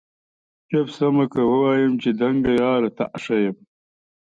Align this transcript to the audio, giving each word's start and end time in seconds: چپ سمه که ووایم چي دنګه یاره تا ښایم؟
چپ 0.69 0.87
سمه 0.97 1.25
که 1.33 1.41
ووایم 1.49 1.93
چي 2.01 2.09
دنګه 2.21 2.51
یاره 2.61 2.89
تا 2.97 3.05
ښایم؟ 3.23 3.55